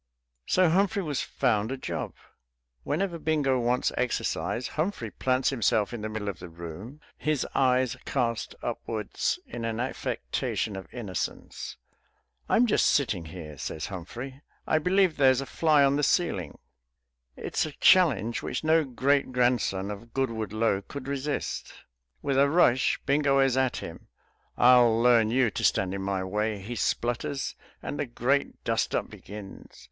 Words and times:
So 0.47 0.67
Humphrey 0.69 1.03
was 1.03 1.21
found 1.21 1.71
a 1.71 1.77
job. 1.77 2.15
Whenever 2.83 3.19
Bingo 3.19 3.59
wants 3.59 3.91
exercise, 3.95 4.69
Humphrey 4.69 5.11
plants 5.11 5.51
himself 5.51 5.93
in 5.93 6.01
the 6.01 6.09
middle 6.09 6.27
of 6.27 6.39
the 6.39 6.49
room, 6.49 6.99
his 7.19 7.45
eyes 7.53 7.95
cast 8.03 8.55
upwards 8.63 9.37
in 9.45 9.63
an 9.63 9.79
affectation 9.79 10.75
of 10.75 10.91
innocence. 10.91 11.77
"I'm 12.49 12.65
just 12.65 12.87
sitting 12.87 13.25
here," 13.25 13.59
says 13.59 13.85
Humphrey; 13.85 14.41
"I 14.65 14.79
believe 14.79 15.17
there's 15.17 15.39
a 15.39 15.45
fly 15.45 15.83
on 15.83 15.97
the 15.97 16.01
ceiling." 16.03 16.57
It 17.37 17.55
is 17.55 17.67
a 17.67 17.71
challenge 17.73 18.41
which 18.41 18.63
no 18.63 18.83
great 18.83 19.31
grandson 19.31 19.91
of 19.91 20.15
Goodwood 20.15 20.51
Lo 20.51 20.81
could 20.81 21.07
resist. 21.07 21.73
With 22.23 22.39
a 22.39 22.49
rush 22.49 22.99
Bingo 23.05 23.37
is 23.37 23.55
at 23.55 23.77
him. 23.77 24.07
"I'll 24.57 24.99
learn 24.99 25.29
you 25.29 25.51
to 25.51 25.63
stand 25.63 25.93
in 25.93 26.01
my 26.01 26.23
way," 26.23 26.57
he 26.59 26.75
splutters. 26.75 27.53
And 27.83 27.99
the 27.99 28.07
great 28.07 28.63
dust 28.63 28.95
up 28.95 29.07
begins.... 29.11 29.77